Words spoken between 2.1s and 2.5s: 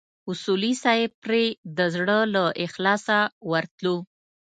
له